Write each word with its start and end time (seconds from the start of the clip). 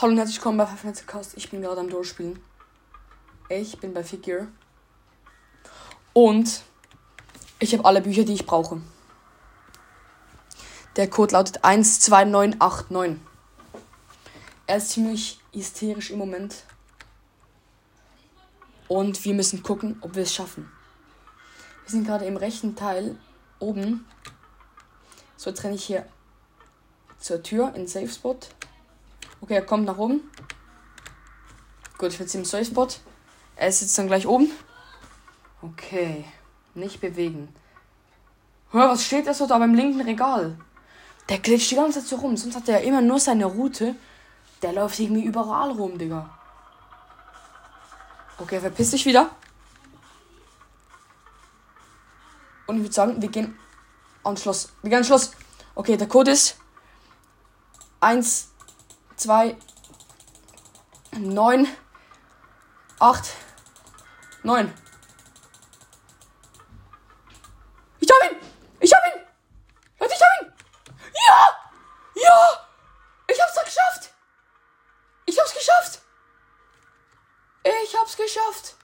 Hallo 0.00 0.12
und 0.12 0.16
herzlich 0.16 0.38
willkommen 0.38 0.56
bei 0.56 0.64
Five 0.64 0.84
Nights 0.84 1.02
at 1.02 1.08
Cast. 1.08 1.36
Ich 1.36 1.50
bin 1.50 1.60
gerade 1.60 1.78
am 1.78 1.90
Durchspielen. 1.90 2.40
Ich 3.50 3.78
bin 3.80 3.92
bei 3.92 4.02
Figure. 4.02 4.48
Und 6.14 6.62
ich 7.58 7.74
habe 7.74 7.84
alle 7.84 8.00
Bücher, 8.00 8.24
die 8.24 8.32
ich 8.32 8.46
brauche. 8.46 8.80
Der 10.96 11.10
Code 11.10 11.34
lautet 11.34 11.62
12989. 11.62 13.20
Er 14.66 14.76
ist 14.78 14.88
ziemlich 14.88 15.38
hysterisch 15.52 16.08
im 16.08 16.16
Moment. 16.16 16.64
Und 18.88 19.22
wir 19.26 19.34
müssen 19.34 19.62
gucken, 19.62 19.98
ob 20.00 20.14
wir 20.14 20.22
es 20.22 20.34
schaffen. 20.34 20.72
Wir 21.84 21.90
sind 21.90 22.06
gerade 22.06 22.24
im 22.24 22.38
rechten 22.38 22.74
Teil 22.74 23.18
oben. 23.58 24.06
So, 25.36 25.50
jetzt 25.50 25.62
renne 25.62 25.74
ich 25.74 25.84
hier 25.84 26.06
zur 27.18 27.42
Tür 27.42 27.74
in 27.74 27.86
Safe 27.86 28.08
Spot. 28.08 28.38
Okay, 29.40 29.54
er 29.54 29.66
kommt 29.66 29.86
nach 29.86 29.96
oben. 29.98 30.30
Gut, 31.98 32.12
ich 32.12 32.18
bin 32.18 32.26
jetzt 32.26 32.34
im 32.34 32.44
Safe 32.44 32.64
Spot. 32.64 32.88
Er 33.56 33.68
ist 33.68 33.80
jetzt 33.82 33.96
dann 33.98 34.06
gleich 34.06 34.26
oben. 34.26 34.50
Okay, 35.62 36.24
nicht 36.74 37.00
bewegen. 37.00 37.54
Hör, 38.70 38.88
was 38.90 39.04
steht 39.04 39.26
da 39.26 39.34
so 39.34 39.46
da 39.46 39.58
beim 39.58 39.74
linken 39.74 40.00
Regal? 40.00 40.56
Der 41.28 41.38
glitscht 41.38 41.70
die 41.70 41.76
ganze 41.76 42.00
Zeit 42.00 42.08
so 42.08 42.16
rum. 42.16 42.36
Sonst 42.36 42.56
hat 42.56 42.68
er 42.68 42.80
ja 42.80 42.86
immer 42.86 43.00
nur 43.00 43.20
seine 43.20 43.46
Route. 43.46 43.94
Der 44.62 44.72
läuft 44.72 44.98
irgendwie 44.98 45.24
überall 45.24 45.70
rum, 45.72 45.98
Digga. 45.98 46.30
Okay, 48.38 48.60
verpiss 48.60 48.92
dich 48.92 49.04
wieder. 49.04 49.30
Und 52.66 52.76
ich 52.76 52.82
würde 52.82 52.94
sagen, 52.94 53.20
wir 53.20 53.28
gehen 53.28 53.58
ans 54.22 54.42
Schloss. 54.42 54.72
Wir 54.82 54.90
gehen 54.90 54.96
ans 54.98 55.08
Schloss. 55.08 55.32
Okay, 55.74 55.96
der 55.96 56.08
Code 56.08 56.30
ist 56.30 56.56
1, 58.00 58.49
2, 59.20 59.54
9, 61.18 61.68
8, 62.98 63.32
9. 64.42 64.74
Ich 68.00 68.10
hab 68.10 68.30
ihn! 68.30 68.38
Ich 68.80 68.94
hab 68.94 69.02
ihn! 69.04 69.20
Leute, 69.98 70.14
ich 70.14 70.22
hab 70.22 70.40
ihn! 70.40 70.52
Ja! 71.28 71.48
Ja! 72.14 72.66
Ich 73.28 73.42
hab's 73.42 73.54
doch 73.54 73.64
geschafft! 73.64 74.10
Ich 75.26 75.38
hab's 75.38 75.52
geschafft! 75.52 76.00
Ich 77.62 77.94
hab's 77.94 78.16
geschafft! 78.16 78.74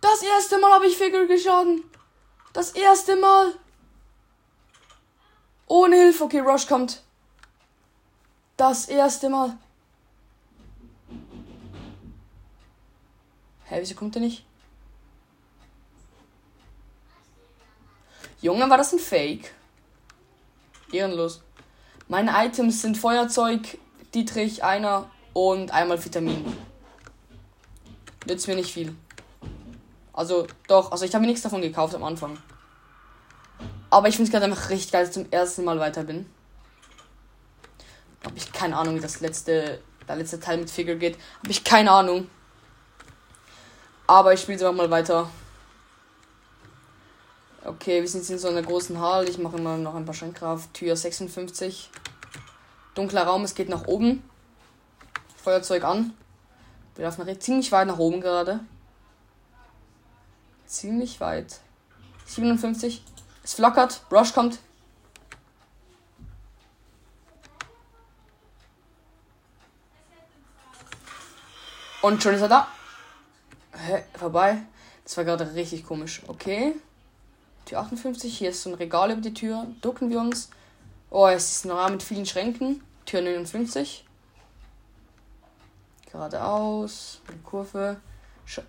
Das 0.00 0.22
erste 0.22 0.56
Mal 0.56 0.72
habe 0.72 0.86
ich 0.86 0.96
Figure 0.96 1.26
geschlagen. 1.26 1.84
Das 2.54 2.70
erste 2.70 3.16
Mal. 3.16 3.54
Ohne 5.66 5.96
Hilfe. 5.96 6.24
Okay, 6.24 6.40
Rush 6.40 6.66
kommt. 6.66 7.01
Das 8.62 8.86
erste 8.86 9.28
Mal. 9.28 9.58
Hä, 13.64 13.78
wieso 13.80 13.96
kommt 13.96 14.14
er 14.14 14.22
nicht? 14.22 14.44
Junge, 18.40 18.70
war 18.70 18.76
das 18.76 18.92
ein 18.92 19.00
Fake? 19.00 19.52
Ehrenlos. 20.92 21.42
Meine 22.06 22.30
Items 22.36 22.82
sind 22.82 22.96
Feuerzeug, 22.96 23.78
Dietrich, 24.14 24.62
einer 24.62 25.10
und 25.32 25.72
einmal 25.72 26.04
Vitamin. 26.04 26.56
Nützt 28.28 28.46
mir 28.46 28.54
nicht 28.54 28.72
viel. 28.72 28.94
Also, 30.12 30.46
doch, 30.68 30.92
also 30.92 31.04
ich 31.04 31.12
habe 31.12 31.22
mir 31.22 31.30
nichts 31.32 31.42
davon 31.42 31.62
gekauft 31.62 31.96
am 31.96 32.04
Anfang. 32.04 32.38
Aber 33.90 34.06
ich 34.06 34.14
finde 34.14 34.28
es 34.28 34.32
gerade 34.32 34.44
einfach 34.44 34.70
richtig 34.70 34.92
geil, 34.92 35.04
dass 35.04 35.16
ich 35.16 35.24
zum 35.24 35.32
ersten 35.32 35.64
Mal 35.64 35.80
weiter 35.80 36.04
bin. 36.04 36.26
Habe 38.24 38.36
ich 38.36 38.52
keine 38.52 38.76
Ahnung, 38.76 38.96
wie 38.96 39.00
das 39.00 39.20
letzte, 39.20 39.80
der 40.06 40.16
letzte 40.16 40.40
Teil 40.40 40.58
mit 40.58 40.70
Figure 40.70 40.96
geht. 40.96 41.18
Habe 41.40 41.50
ich 41.50 41.64
keine 41.64 41.90
Ahnung. 41.90 42.28
Aber 44.06 44.32
ich 44.32 44.40
spiele 44.40 44.58
einfach 44.58 44.76
mal 44.76 44.90
weiter. 44.90 45.28
Okay, 47.64 48.00
wir 48.00 48.08
sind 48.08 48.20
jetzt 48.20 48.30
in 48.30 48.38
so 48.38 48.48
einer 48.48 48.62
großen 48.62 49.00
Halle. 49.00 49.28
Ich 49.28 49.38
mache 49.38 49.56
immer 49.56 49.76
noch 49.76 49.94
ein 49.94 50.04
paar 50.04 50.14
Schränkkraft. 50.14 50.74
Tür 50.74 50.96
56. 50.96 51.90
Dunkler 52.94 53.24
Raum, 53.24 53.44
es 53.44 53.54
geht 53.54 53.68
nach 53.68 53.86
oben. 53.86 54.22
Feuerzeug 55.36 55.84
an. 55.84 56.12
Wir 56.94 57.04
laufen 57.06 57.40
ziemlich 57.40 57.72
weit 57.72 57.86
nach 57.86 57.98
oben 57.98 58.20
gerade. 58.20 58.60
Ziemlich 60.66 61.20
weit. 61.20 61.60
57. 62.26 63.04
Es 63.42 63.54
flackert. 63.54 64.02
Rush 64.10 64.34
kommt. 64.34 64.58
Und 72.02 72.22
schon 72.22 72.34
ist 72.34 72.42
er 72.42 72.48
da. 72.48 72.68
Hä? 73.74 74.02
Vorbei. 74.18 74.58
Das 75.04 75.16
war 75.16 75.24
gerade 75.24 75.54
richtig 75.54 75.86
komisch. 75.86 76.22
Okay. 76.26 76.74
Tür 77.64 77.78
58. 77.78 78.36
Hier 78.36 78.50
ist 78.50 78.62
so 78.62 78.70
ein 78.70 78.74
Regal 78.74 79.12
über 79.12 79.20
die 79.20 79.32
Tür. 79.32 79.66
Ducken 79.80 80.10
wir 80.10 80.20
uns. 80.20 80.50
Oh, 81.10 81.28
es 81.28 81.56
ist 81.56 81.64
ein 81.64 81.70
Raum 81.70 81.92
mit 81.92 82.02
vielen 82.02 82.26
Schränken. 82.26 82.82
Tür 83.06 83.22
59. 83.22 84.04
Geradeaus. 86.10 87.20
Kurve. 87.44 88.00
Sch 88.46 88.60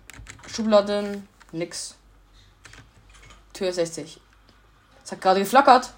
Schubladen. 0.46 1.28
Nix. 1.50 1.96
Tür 3.52 3.72
60. 3.72 4.20
Es 5.04 5.12
hat 5.12 5.20
gerade 5.20 5.40
geflackert. 5.40 5.92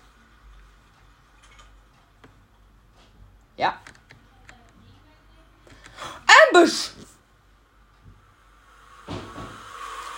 Ja. 3.56 3.78
Ambush! 6.52 6.95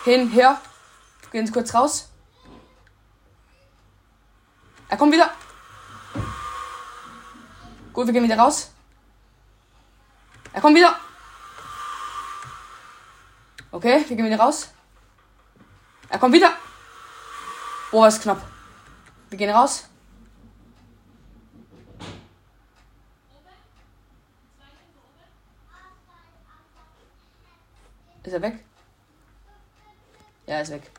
Hin, 0.04 0.30
her. 0.30 0.60
Gehen 1.30 1.46
Sie 1.46 1.52
kurz 1.52 1.74
raus. 1.74 2.08
Er 4.88 4.96
kommt 4.96 5.12
wieder. 5.12 5.30
Gut, 7.92 8.06
wir 8.06 8.12
gehen 8.12 8.24
wieder 8.24 8.38
raus. 8.38 8.70
Er 10.52 10.60
kommt 10.60 10.76
wieder. 10.76 10.98
Okay, 13.70 14.04
wir 14.08 14.16
gehen 14.16 14.24
wieder 14.26 14.38
raus. 14.38 14.68
Er 16.08 16.18
kommt 16.18 16.34
wieder. 16.34 16.52
Boah, 17.90 18.08
ist 18.08 18.22
knapp. 18.22 18.40
Wir 19.28 19.38
gehen 19.38 19.50
raus. 19.50 19.88
Ist 28.22 28.32
er 28.32 28.42
weg? 28.42 28.67
Ja, 30.48 30.60
ist 30.60 30.70
weg. 30.70 30.90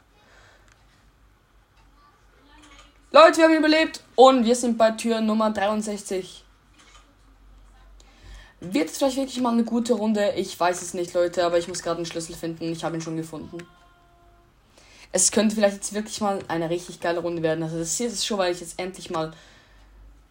Leute, 3.11 3.37
wir 3.37 3.45
haben 3.45 3.55
überlebt 3.55 4.03
und 4.15 4.45
wir 4.45 4.55
sind 4.55 4.77
bei 4.77 4.91
Tür 4.91 5.21
Nummer 5.21 5.49
63. 5.49 6.45
Wird 8.59 8.89
es 8.89 8.97
vielleicht 8.99 9.17
wirklich 9.17 9.41
mal 9.41 9.53
eine 9.53 9.63
gute 9.63 9.93
Runde? 9.93 10.33
Ich 10.35 10.59
weiß 10.59 10.83
es 10.83 10.93
nicht, 10.93 11.15
Leute, 11.15 11.43
aber 11.43 11.57
ich 11.57 11.67
muss 11.67 11.81
gerade 11.81 11.97
einen 11.97 12.05
Schlüssel 12.05 12.35
finden. 12.35 12.71
Ich 12.71 12.83
habe 12.83 12.97
ihn 12.97 13.01
schon 13.01 13.17
gefunden. 13.17 13.57
Es 15.11 15.31
könnte 15.31 15.55
vielleicht 15.55 15.77
jetzt 15.77 15.93
wirklich 15.93 16.21
mal 16.21 16.37
eine 16.47 16.69
richtig 16.69 16.99
geile 16.99 17.21
Runde 17.21 17.41
werden. 17.41 17.63
Also 17.63 17.79
das 17.79 17.97
hier 17.97 18.05
ist 18.05 18.27
schon, 18.27 18.37
weil 18.37 18.51
ich 18.51 18.59
jetzt 18.59 18.79
endlich 18.79 19.09
mal 19.09 19.33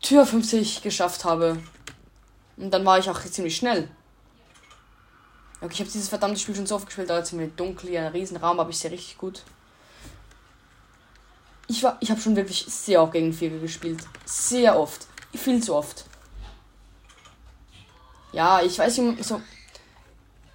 Tür 0.00 0.24
50 0.24 0.82
geschafft 0.82 1.24
habe. 1.24 1.58
Und 2.56 2.70
dann 2.70 2.84
war 2.84 3.00
ich 3.00 3.10
auch 3.10 3.20
ziemlich 3.20 3.56
schnell. 3.56 3.88
Okay, 5.60 5.72
ich 5.72 5.80
habe 5.80 5.90
dieses 5.90 6.08
verdammte 6.08 6.38
Spiel 6.38 6.54
schon 6.54 6.66
so 6.66 6.76
oft 6.76 6.86
gespielt, 6.86 7.10
aber 7.10 7.24
ziemlich 7.24 7.52
dunkel, 7.56 7.90
hier 7.90 8.02
ein 8.02 8.12
Riesenraum, 8.12 8.60
aber 8.60 8.70
ich 8.70 8.78
sehe 8.78 8.92
richtig 8.92 9.18
gut. 9.18 9.42
Ich 11.66 11.82
war, 11.82 11.96
ich 12.00 12.10
habe 12.10 12.20
schon 12.20 12.36
wirklich 12.36 12.64
sehr 12.64 13.02
oft 13.02 13.12
gegen 13.12 13.32
Vierer 13.32 13.58
gespielt. 13.58 14.00
Sehr 14.24 14.78
oft. 14.78 15.06
Viel 15.34 15.62
zu 15.62 15.74
oft. 15.74 16.04
Ja, 18.32 18.62
ich 18.62 18.78
weiß 18.78 18.98
nicht, 18.98 19.24
so. 19.24 19.42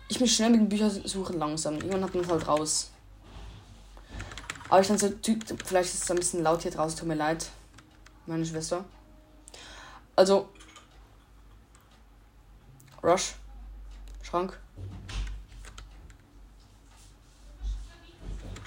Ich 0.07 0.17
bin 0.17 0.27
schnell 0.27 0.49
mit 0.49 0.61
den 0.61 0.69
Büchern 0.69 0.89
suchen 0.89 1.37
langsam. 1.37 1.75
Irgendwann 1.75 2.03
hat 2.05 2.15
man 2.15 2.27
halt 2.27 2.47
raus. 2.47 2.91
Aber 4.69 4.81
ich 4.81 4.87
dann 4.87 4.97
so, 4.97 5.13
vielleicht 5.65 5.93
ist 5.93 6.03
es 6.03 6.11
ein 6.11 6.17
bisschen 6.17 6.43
laut 6.43 6.63
hier 6.63 6.71
draußen, 6.71 6.97
tut 6.97 7.07
mir 7.07 7.15
leid. 7.15 7.47
Meine 8.25 8.45
Schwester. 8.45 8.85
Also. 10.15 10.49
Rush. 13.03 13.35
Schrank. 14.23 14.57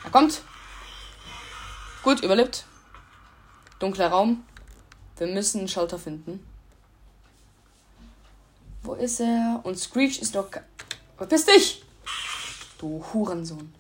Er 0.07 0.13
kommt. 0.13 0.41
Gut, 2.05 2.23
überlebt. 2.23 2.65
Dunkler 3.81 4.09
Raum. 4.09 4.45
Wir 5.17 5.27
müssen 5.27 5.59
einen 5.59 5.69
Schalter 5.69 5.99
finden. 5.99 6.47
Wo 8.85 8.95
ist 8.95 9.19
er? 9.19 9.61
Und 9.65 9.77
Screech 9.77 10.23
ist 10.23 10.37
doch. 10.37 10.49
Verpiss 11.17 11.45
dich! 11.45 11.85
Du 12.79 13.05
Hurensohn. 13.13 13.75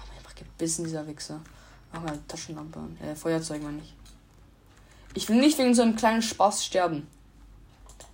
Hab 0.00 0.08
mich 0.08 0.18
einfach 0.18 0.34
gebissen, 0.34 0.84
dieser 0.84 1.06
Wichser. 1.06 1.38
Mach 1.92 2.00
mal 2.00 2.18
Taschenlampe 2.26 2.78
an. 2.78 2.96
Äh, 3.02 3.14
Feuerzeug 3.14 3.62
meine 3.62 3.82
ich. 3.82 3.94
Ich 5.12 5.28
will 5.28 5.36
nicht 5.36 5.58
wegen 5.58 5.74
so 5.74 5.82
einem 5.82 5.96
kleinen 5.96 6.22
Spaß 6.22 6.64
sterben. 6.64 7.06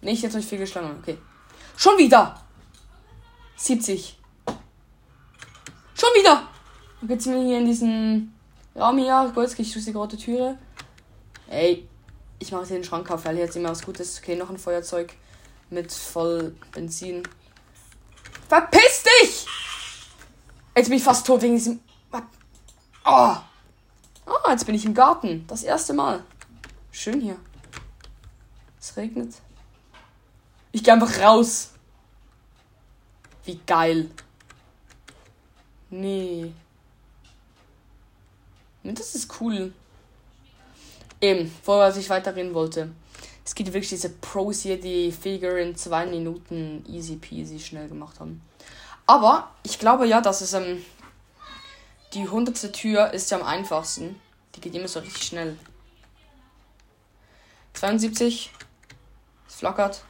Nicht 0.00 0.24
jetzt 0.24 0.34
durch 0.34 0.46
viel 0.46 0.58
geschlagen. 0.58 0.98
Okay. 1.00 1.18
Schon 1.76 1.98
wieder. 1.98 2.42
70. 3.56 4.18
Jetzt 7.06 7.24
sind 7.24 7.34
wir 7.34 7.42
hier 7.42 7.58
in 7.58 7.66
diesem 7.66 8.32
Raum 8.74 8.98
hier. 8.98 9.30
Kurz, 9.32 9.56
ich 9.56 9.72
durch 9.72 9.84
die 9.84 9.92
rote 9.92 10.16
Türe. 10.16 10.58
Ey, 11.48 11.88
ich 12.40 12.50
mache 12.50 12.66
den 12.66 12.82
Schrank 12.82 13.10
auf, 13.10 13.24
weil 13.24 13.38
jetzt 13.38 13.56
immer 13.56 13.70
was 13.70 13.84
Gutes. 13.84 14.18
Okay, 14.18 14.34
noch 14.34 14.50
ein 14.50 14.58
Feuerzeug 14.58 15.14
mit 15.70 15.92
voll 15.92 16.56
Benzin. 16.72 17.22
Verpiss 18.48 19.04
dich! 19.04 19.46
Jetzt 20.76 20.88
bin 20.88 20.98
ich 20.98 21.04
fast 21.04 21.26
tot 21.26 21.42
wegen 21.42 21.54
diesem. 21.54 21.80
Oh. 23.04 23.36
oh, 24.26 24.50
jetzt 24.50 24.66
bin 24.66 24.74
ich 24.74 24.84
im 24.84 24.94
Garten. 24.94 25.44
Das 25.46 25.62
erste 25.62 25.94
Mal. 25.94 26.24
Schön 26.90 27.20
hier. 27.20 27.36
Es 28.80 28.96
regnet. 28.96 29.34
Ich 30.72 30.82
gehe 30.82 30.92
einfach 30.92 31.20
raus. 31.20 31.70
Wie 33.44 33.58
geil. 33.66 34.10
Nee. 35.90 36.52
Das 38.82 39.14
ist 39.14 39.40
cool. 39.40 39.72
Eben, 41.20 41.52
vorher, 41.62 41.88
was 41.88 41.96
ich 41.96 42.10
weiterreden 42.10 42.54
wollte. 42.54 42.90
Es 43.44 43.54
gibt 43.54 43.72
wirklich 43.72 43.88
diese 43.88 44.10
Pros 44.10 44.60
hier, 44.60 44.80
die 44.80 45.10
Figure 45.10 45.60
in 45.60 45.74
zwei 45.74 46.06
Minuten 46.06 46.84
easy 46.88 47.16
peasy 47.16 47.58
schnell 47.58 47.88
gemacht 47.88 48.20
haben. 48.20 48.42
Aber 49.06 49.50
ich 49.62 49.78
glaube 49.78 50.06
ja, 50.06 50.20
dass 50.20 50.42
es 50.42 50.52
ähm, 50.52 50.84
die 52.12 52.28
hundertste 52.28 52.72
Tür 52.72 53.10
ist 53.12 53.30
ja 53.30 53.38
am 53.38 53.46
einfachsten. 53.46 54.20
Die 54.54 54.60
geht 54.60 54.74
immer 54.74 54.88
so 54.88 55.00
richtig 55.00 55.22
schnell. 55.22 55.58
72. 57.72 58.52
Es 59.48 59.54
flackert. 59.54 60.02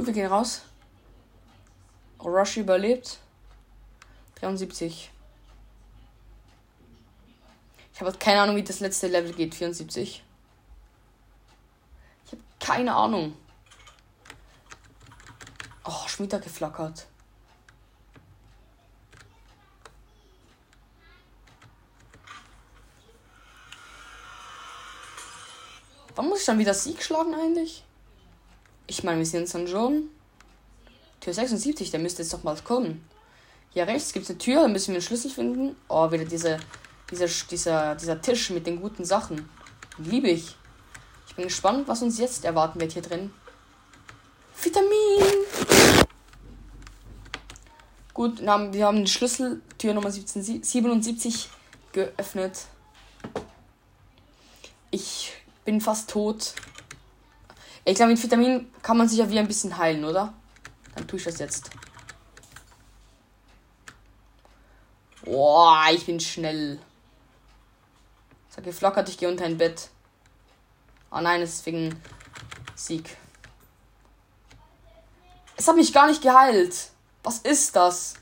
Gut, 0.00 0.06
wir 0.06 0.14
gehen 0.14 0.32
raus. 0.32 0.62
Rush 2.24 2.56
überlebt. 2.56 3.18
73. 4.36 5.10
Ich 7.92 8.00
habe 8.00 8.10
keine 8.14 8.40
Ahnung, 8.40 8.56
wie 8.56 8.62
das 8.62 8.80
letzte 8.80 9.08
Level 9.08 9.34
geht. 9.34 9.54
74. 9.54 10.24
Ich 12.24 12.32
habe 12.32 12.42
keine 12.60 12.94
Ahnung. 12.94 13.36
Oh, 15.84 16.08
Schmieder 16.08 16.38
geflackert. 16.38 17.06
Wann 26.14 26.26
muss 26.26 26.40
ich 26.40 26.46
dann 26.46 26.58
wieder 26.58 26.72
Sieg 26.72 27.02
schlagen 27.02 27.34
eigentlich? 27.34 27.84
Ich 28.90 29.04
meine, 29.04 29.18
wir 29.18 29.24
sind 29.26 29.42
jetzt 29.42 29.54
dann 29.54 29.68
schon. 29.68 30.10
Tür 31.20 31.32
76, 31.32 31.92
der 31.92 32.00
müsste 32.00 32.22
jetzt 32.22 32.34
doch 32.34 32.42
mal 32.42 32.56
kommen. 32.56 33.08
Hier 33.72 33.86
rechts 33.86 34.12
gibt 34.12 34.24
es 34.24 34.30
eine 34.30 34.38
Tür, 34.38 34.62
da 34.62 34.68
müssen 34.68 34.88
wir 34.88 34.94
einen 34.94 35.02
Schlüssel 35.02 35.30
finden. 35.30 35.76
Oh, 35.88 36.10
wieder 36.10 36.24
diese, 36.24 36.58
dieser, 37.08 37.28
dieser, 37.48 37.94
dieser 37.94 38.20
Tisch 38.20 38.50
mit 38.50 38.66
den 38.66 38.80
guten 38.80 39.04
Sachen. 39.04 39.48
Liebe 39.96 40.28
ich. 40.30 40.56
Ich 41.28 41.36
bin 41.36 41.44
gespannt, 41.44 41.86
was 41.86 42.02
uns 42.02 42.18
jetzt 42.18 42.44
erwarten 42.44 42.80
wird 42.80 42.90
hier 42.90 43.02
drin. 43.02 43.32
Vitamin! 44.60 44.90
Gut, 48.12 48.40
wir 48.40 48.86
haben 48.86 48.96
den 48.96 49.06
Schlüssel, 49.06 49.62
Tür 49.78 49.94
Nummer 49.94 50.10
17, 50.10 50.64
77 50.64 51.48
geöffnet. 51.92 52.66
Ich 54.90 55.32
bin 55.64 55.80
fast 55.80 56.10
tot. 56.10 56.54
Ich 57.84 57.94
glaube, 57.94 58.12
mit 58.12 58.22
Vitamin 58.22 58.72
kann 58.82 58.96
man 58.96 59.08
sich 59.08 59.18
ja 59.18 59.28
wie 59.30 59.38
ein 59.38 59.48
bisschen 59.48 59.76
heilen, 59.76 60.04
oder? 60.04 60.34
Dann 60.94 61.08
tue 61.08 61.18
ich 61.18 61.24
das 61.24 61.38
jetzt. 61.38 61.70
Boah, 65.24 65.86
ich 65.92 66.04
bin 66.06 66.20
schnell. 66.20 66.78
Sag 68.48 68.64
geflockert, 68.64 69.08
ich 69.08 69.18
gehe 69.18 69.28
unter 69.28 69.44
ein 69.44 69.58
Bett. 69.58 69.90
Oh 71.10 71.20
nein, 71.20 71.40
es 71.42 71.54
ist 71.54 71.66
wegen 71.66 72.00
Sieg. 72.74 73.16
Es 75.56 75.68
hat 75.68 75.76
mich 75.76 75.92
gar 75.92 76.06
nicht 76.06 76.22
geheilt. 76.22 76.90
Was 77.22 77.38
ist 77.38 77.76
das? 77.76 78.14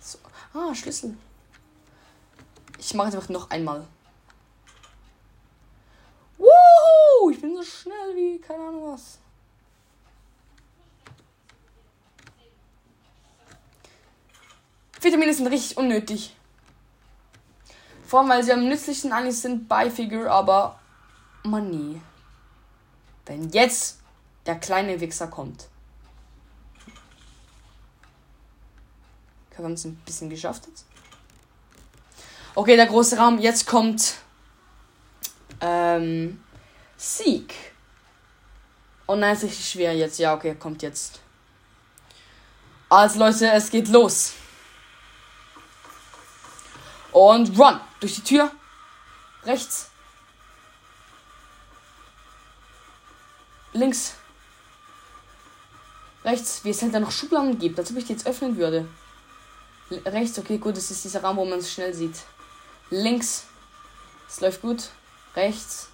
So. 0.00 0.18
Ah, 0.54 0.74
Schlüssel. 0.74 1.16
Ich 2.78 2.94
mache 2.94 3.08
es 3.08 3.14
einfach 3.14 3.28
noch 3.28 3.50
einmal. 3.50 3.86
Wuhu! 7.20 7.30
Ich 7.30 7.40
bin 7.40 7.56
so 7.56 7.62
schnell 7.62 8.14
wie 8.14 8.38
keine 8.38 8.64
Ahnung 8.64 8.92
was. 8.92 9.18
Vitamine 15.00 15.32
sind 15.32 15.46
richtig 15.46 15.76
unnötig. 15.76 16.34
Vor 18.06 18.20
allem, 18.20 18.28
weil 18.28 18.42
sie 18.42 18.52
am 18.52 18.68
nützlichsten 18.68 19.12
eigentlich 19.12 19.38
sind 19.38 19.68
bei 19.68 19.90
Figure, 19.90 20.30
aber 20.30 20.78
Money. 21.44 22.00
Wenn 23.26 23.50
jetzt 23.50 24.00
der 24.46 24.56
kleine 24.56 25.00
Wichser 25.00 25.26
kommt. 25.26 25.68
Wir 29.54 29.64
haben 29.64 29.72
es 29.72 29.84
ein 29.84 29.96
bisschen 30.04 30.30
geschafft 30.30 30.66
jetzt. 30.68 30.86
Okay, 32.54 32.76
der 32.76 32.86
große 32.86 33.16
Raum. 33.16 33.38
Jetzt 33.38 33.66
kommt 33.66 34.16
ähm, 35.60 36.42
Sieg. 36.96 37.54
Oh 39.06 39.14
nein, 39.14 39.36
ist 39.36 39.70
schwer 39.70 39.94
jetzt. 39.94 40.18
Ja, 40.18 40.34
okay, 40.34 40.54
kommt 40.54 40.82
jetzt. 40.82 41.20
Also 42.88 43.18
Leute, 43.18 43.50
es 43.50 43.70
geht 43.70 43.88
los. 43.88 44.32
Und 47.12 47.58
run. 47.58 47.80
Durch 48.00 48.14
die 48.16 48.22
Tür. 48.22 48.50
Rechts. 49.44 49.90
Links. 53.72 54.14
Rechts. 56.24 56.64
Wie 56.64 56.70
es 56.70 56.82
halt 56.82 56.94
da 56.94 57.00
noch 57.00 57.10
Schubladen 57.10 57.58
gibt, 57.58 57.78
als 57.78 57.90
ob 57.90 57.96
ich 57.96 58.04
die 58.04 58.12
jetzt 58.12 58.26
öffnen 58.26 58.56
würde. 58.56 58.88
rechts, 60.04 60.38
okay, 60.38 60.58
gut. 60.58 60.76
Das 60.76 60.90
ist 60.90 61.04
dieser 61.04 61.22
Raum, 61.22 61.36
wo 61.36 61.44
man 61.44 61.58
es 61.58 61.72
schnell 61.72 61.94
sieht. 61.94 62.16
Links. 62.90 63.44
Es 64.28 64.40
läuft 64.40 64.62
gut 64.62 64.90
rechts. 65.36 65.88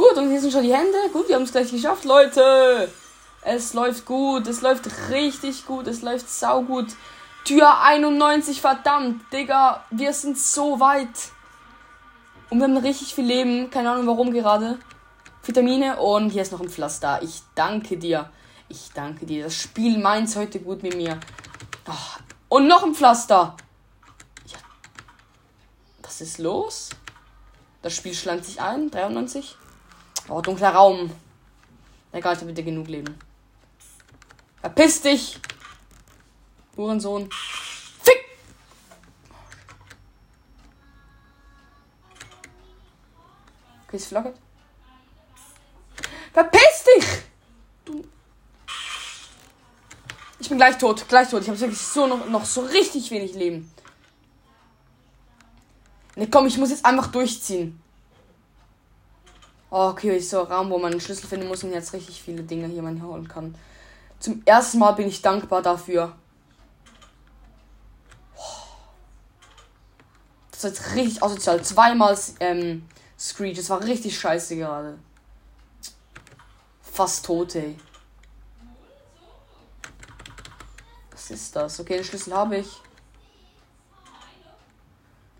Gut, 0.00 0.16
und 0.16 0.30
hier 0.30 0.40
sind 0.40 0.50
schon 0.50 0.62
die 0.62 0.72
Hände. 0.72 0.96
Gut, 1.12 1.28
wir 1.28 1.36
haben 1.36 1.42
es 1.42 1.52
gleich 1.52 1.70
geschafft, 1.70 2.06
Leute. 2.06 2.90
Es 3.42 3.74
läuft 3.74 4.06
gut, 4.06 4.46
es 4.46 4.62
läuft 4.62 4.88
richtig 5.10 5.66
gut, 5.66 5.86
es 5.86 6.00
läuft 6.00 6.30
saugut. 6.30 6.86
Tür 7.44 7.82
91, 7.82 8.62
verdammt, 8.62 9.30
Digga, 9.30 9.84
wir 9.90 10.14
sind 10.14 10.38
so 10.38 10.80
weit. 10.80 11.08
Und 12.48 12.60
wir 12.60 12.64
haben 12.64 12.78
richtig 12.78 13.14
viel 13.14 13.26
Leben, 13.26 13.68
keine 13.68 13.90
Ahnung 13.90 14.06
warum 14.06 14.32
gerade. 14.32 14.78
Vitamine 15.44 16.00
und 16.00 16.30
hier 16.30 16.40
ist 16.40 16.52
noch 16.52 16.62
ein 16.62 16.70
Pflaster. 16.70 17.20
Ich 17.22 17.42
danke 17.54 17.98
dir. 17.98 18.30
Ich 18.70 18.92
danke 18.94 19.26
dir. 19.26 19.44
Das 19.44 19.54
Spiel 19.54 19.98
meint's 19.98 20.34
heute 20.34 20.60
gut 20.60 20.82
mit 20.82 20.96
mir. 20.96 21.20
Oh, 21.86 22.22
und 22.48 22.68
noch 22.68 22.84
ein 22.84 22.94
Pflaster. 22.94 23.54
Ja. 24.46 24.58
Was 26.02 26.22
ist 26.22 26.38
los? 26.38 26.88
Das 27.82 27.94
Spiel 27.94 28.14
schlankt 28.14 28.46
sich 28.46 28.62
ein. 28.62 28.90
93. 28.90 29.58
Oh, 30.28 30.40
dunkler 30.40 30.70
Raum. 30.70 31.10
Egal, 32.12 32.34
ich 32.34 32.40
habe 32.40 32.52
bitte 32.52 32.64
genug 32.64 32.88
Leben. 32.88 33.18
Verpiss 34.60 35.00
dich! 35.00 35.38
Hurensohn. 36.76 37.28
Fick! 38.02 38.24
Okay, 43.86 43.96
es 43.96 44.06
flackert. 44.06 44.36
Verpiss 46.32 46.84
dich! 46.84 47.06
Du. 47.84 48.04
Ich 50.38 50.48
bin 50.48 50.58
gleich 50.58 50.78
tot, 50.78 51.08
gleich 51.08 51.28
tot. 51.28 51.42
Ich 51.42 51.48
habe 51.48 51.58
wirklich 51.60 51.80
so 51.80 52.06
noch, 52.06 52.26
noch 52.26 52.44
so 52.44 52.62
richtig 52.62 53.10
wenig 53.10 53.34
Leben. 53.34 53.70
Ne, 56.16 56.28
komm, 56.28 56.46
ich 56.46 56.58
muss 56.58 56.70
jetzt 56.70 56.84
einfach 56.84 57.06
durchziehen. 57.08 57.80
Oh, 59.70 59.90
okay, 59.90 60.16
ist 60.16 60.30
so 60.30 60.40
ein 60.40 60.46
Raum, 60.52 60.70
wo 60.70 60.78
man 60.78 60.92
einen 60.92 61.00
Schlüssel 61.00 61.28
finden 61.28 61.46
muss 61.46 61.62
und 61.62 61.72
jetzt 61.72 61.92
richtig 61.92 62.20
viele 62.20 62.42
Dinge 62.42 62.66
hier 62.66 62.82
man 62.82 63.02
holen 63.02 63.28
kann. 63.28 63.54
Zum 64.18 64.42
ersten 64.44 64.78
Mal 64.78 64.92
bin 64.92 65.08
ich 65.08 65.22
dankbar 65.22 65.62
dafür. 65.62 66.16
Das 70.50 70.64
ist 70.64 70.78
jetzt 70.78 70.94
richtig 70.94 71.22
asozial. 71.22 71.62
Zweimal 71.62 72.18
ähm, 72.40 72.86
Screech. 73.18 73.56
Das 73.56 73.70
war 73.70 73.82
richtig 73.82 74.18
scheiße 74.18 74.56
gerade. 74.56 74.98
Fast 76.82 77.24
tot, 77.24 77.54
ey. 77.54 77.78
Was 81.12 81.30
Was 81.30 81.38
ist 81.38 81.54
das? 81.54 81.78
Okay, 81.78 81.94
den 81.94 82.04
Schlüssel 82.04 82.34
habe 82.34 82.56
ich. 82.56 82.68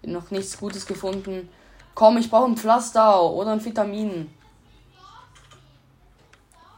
Noch 0.02 0.30
nichts 0.30 0.56
Gutes 0.56 0.86
gefunden. 0.86 1.48
Komm, 2.00 2.16
ich 2.16 2.30
brauche 2.30 2.46
ein 2.46 2.56
Pflaster 2.56 3.22
oder 3.24 3.52
ein 3.52 3.62
Vitamin. 3.62 4.34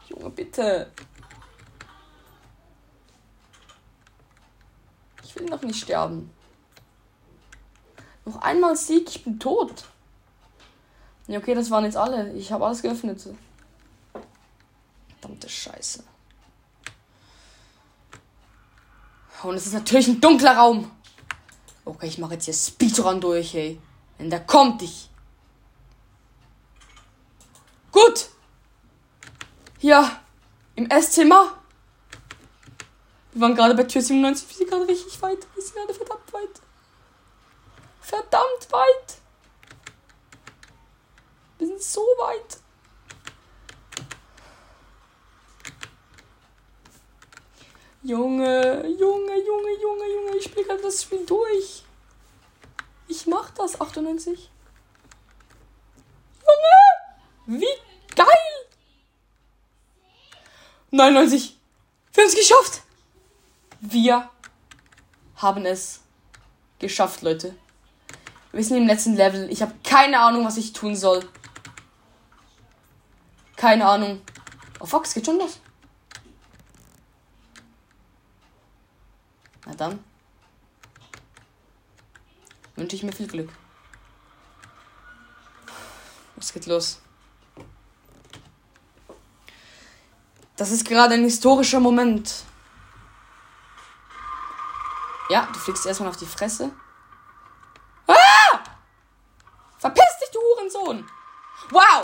Junge, 0.09 0.29
bitte. 0.31 0.91
Ich 5.23 5.33
will 5.33 5.45
noch 5.45 5.61
nicht 5.61 5.81
sterben. 5.81 6.29
Noch 8.25 8.41
einmal 8.41 8.75
Sieg, 8.75 9.07
ich 9.07 9.23
bin 9.23 9.39
tot. 9.39 9.85
Ja, 11.27 11.39
okay, 11.39 11.55
das 11.55 11.71
waren 11.71 11.85
jetzt 11.85 11.95
alle. 11.95 12.33
Ich 12.33 12.51
habe 12.51 12.65
alles 12.65 12.81
geöffnet. 12.81 13.25
Verdammte 15.21 15.47
Scheiße. 15.47 16.03
Und 19.43 19.55
es 19.55 19.67
ist 19.67 19.73
natürlich 19.73 20.09
ein 20.09 20.19
dunkler 20.19 20.57
Raum. 20.57 20.91
Okay, 21.85 22.07
ich 22.07 22.17
mache 22.17 22.33
jetzt 22.33 22.43
hier 22.43 22.53
Speedrun 22.53 23.21
durch, 23.21 23.55
ey. 23.55 23.79
Denn 24.19 24.29
da 24.29 24.39
kommt 24.39 24.81
ich. 24.81 25.09
Gut. 27.93 28.29
Ja, 29.83 30.21
im 30.77 30.89
Esszimmer. 30.89 31.61
Wir 33.33 33.41
waren 33.41 33.53
gerade 33.53 33.75
bei 33.75 33.83
Tür 33.83 34.01
97. 34.01 34.47
Wir 34.47 34.55
sind 34.55 34.69
gerade 34.69 34.87
richtig 34.87 35.21
weit. 35.21 35.39
Wir 35.53 35.61
sind 35.61 35.75
gerade 35.75 35.93
verdammt 35.93 36.31
weit. 36.31 36.61
Verdammt 37.99 38.71
weit. 38.71 39.17
Wir 41.57 41.67
sind 41.67 41.83
so 41.83 41.99
weit. 41.99 42.59
Junge, 48.03 48.87
Junge, 48.87 49.35
Junge, 49.35 49.81
Junge, 49.81 50.13
Junge, 50.13 50.37
ich 50.37 50.45
spiele 50.45 50.65
gerade 50.65 50.83
das 50.83 51.01
Spiel 51.01 51.25
durch. 51.25 51.83
Ich 53.09 53.27
mach 53.27 53.49
das, 53.51 53.81
98. 53.81 54.49
Junge! 56.39 57.59
Wie 57.59 58.15
geil! 58.15 58.42
99. 60.93 61.57
Wir 62.13 62.23
haben 62.23 62.29
es 62.29 62.35
geschafft! 62.35 62.81
Wir 63.79 64.29
haben 65.37 65.65
es 65.65 66.01
geschafft, 66.77 67.23
Leute. 67.23 67.55
Wir 68.51 68.63
sind 68.63 68.77
im 68.77 68.85
letzten 68.85 69.15
Level. 69.15 69.51
Ich 69.51 69.63
habe 69.63 69.73
keine 69.83 70.19
Ahnung, 70.19 70.45
was 70.45 70.57
ich 70.57 70.71
tun 70.71 70.95
soll. 70.95 71.27
Keine 73.55 73.87
Ahnung. 73.87 74.21
Oh 74.79 75.01
es 75.01 75.13
geht 75.15 75.25
schon 75.25 75.39
los. 75.39 75.59
Na 79.65 79.73
dann. 79.73 80.03
Wünsche 82.75 82.95
ich 82.95 83.01
mir 83.01 83.13
viel 83.13 83.27
Glück. 83.27 83.49
Was 86.35 86.53
geht 86.53 86.67
los? 86.67 87.02
Das 90.63 90.71
ist 90.71 90.87
gerade 90.87 91.15
ein 91.15 91.23
historischer 91.25 91.81
Moment. 91.81 92.45
Ja, 95.27 95.45
du 95.51 95.59
fliegst 95.59 95.85
erstmal 95.85 96.07
auf 96.07 96.15
die 96.15 96.25
Fresse. 96.25 96.71
Ah! 98.07 98.59
Verpiss 99.77 100.05
dich, 100.21 100.29
du 100.31 100.39
Hurensohn! 100.39 101.05
Wow! 101.69 102.01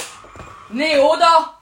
Nee, 0.68 1.00
oder? 1.00 1.59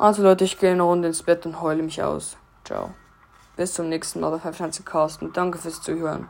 Also 0.00 0.22
Leute, 0.22 0.44
ich 0.44 0.58
gehe 0.58 0.70
eine 0.70 0.82
Runde 0.82 1.08
ins 1.08 1.22
Bett 1.22 1.44
und 1.44 1.60
heule 1.60 1.82
mich 1.82 2.02
aus. 2.02 2.38
Ciao. 2.64 2.94
Bis 3.56 3.74
zum 3.74 3.90
nächsten 3.90 4.20
Mal 4.20 4.30
bei 4.30 4.38
Five 4.38 4.58
Nights 4.58 4.82
Cast 4.82 5.20
und 5.20 5.36
danke 5.36 5.58
fürs 5.58 5.82
Zuhören. 5.82 6.26